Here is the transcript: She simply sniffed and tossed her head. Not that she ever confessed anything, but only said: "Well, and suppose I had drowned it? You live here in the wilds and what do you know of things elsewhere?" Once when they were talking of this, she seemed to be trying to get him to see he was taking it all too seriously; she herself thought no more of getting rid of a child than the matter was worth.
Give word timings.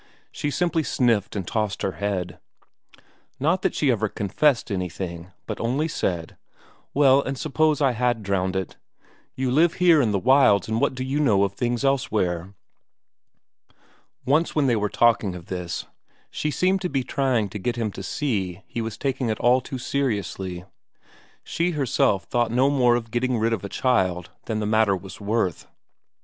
She 0.31 0.49
simply 0.49 0.81
sniffed 0.81 1.35
and 1.35 1.47
tossed 1.47 1.83
her 1.83 1.91
head. 1.91 2.39
Not 3.39 3.61
that 3.61 3.75
she 3.75 3.91
ever 3.91 4.09
confessed 4.09 4.71
anything, 4.71 5.31
but 5.45 5.59
only 5.59 5.87
said: 5.87 6.37
"Well, 6.91 7.21
and 7.21 7.37
suppose 7.37 7.81
I 7.83 7.91
had 7.91 8.23
drowned 8.23 8.55
it? 8.55 8.77
You 9.35 9.51
live 9.51 9.73
here 9.75 10.01
in 10.01 10.09
the 10.11 10.17
wilds 10.17 10.67
and 10.67 10.81
what 10.81 10.95
do 10.95 11.03
you 11.03 11.19
know 11.19 11.43
of 11.43 11.53
things 11.53 11.85
elsewhere?" 11.85 12.55
Once 14.25 14.55
when 14.55 14.65
they 14.65 14.75
were 14.75 14.89
talking 14.89 15.35
of 15.35 15.45
this, 15.45 15.85
she 16.31 16.49
seemed 16.49 16.81
to 16.81 16.89
be 16.89 17.03
trying 17.03 17.47
to 17.49 17.59
get 17.59 17.75
him 17.75 17.91
to 17.91 18.01
see 18.01 18.63
he 18.65 18.81
was 18.81 18.97
taking 18.97 19.29
it 19.29 19.39
all 19.39 19.61
too 19.61 19.77
seriously; 19.77 20.63
she 21.43 21.73
herself 21.77 22.23
thought 22.23 22.49
no 22.49 22.71
more 22.71 22.95
of 22.95 23.11
getting 23.11 23.37
rid 23.37 23.53
of 23.53 23.63
a 23.63 23.69
child 23.69 24.31
than 24.45 24.59
the 24.59 24.65
matter 24.65 24.97
was 24.97 25.21
worth. 25.21 25.67